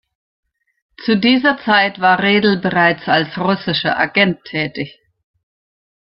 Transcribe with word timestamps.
Zu 1.05 1.19
dieser 1.19 1.59
Zeit 1.59 1.99
war 2.01 2.23
Redl 2.23 2.57
bereits 2.59 3.07
als 3.07 3.37
russischer 3.37 3.99
Agent 3.99 4.43
tätig. 4.45 4.97